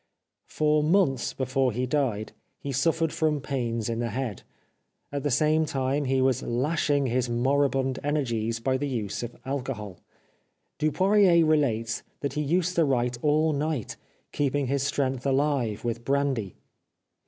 [0.47, 4.41] For months before he died he suffered from pains in the head.
[5.11, 9.99] At the same time he was lashing his moribund energies by the use of alcohol.
[10.79, 13.95] Dupoirier relates that he used to write all night,
[14.31, 16.55] keeping his strength ahve with brandy.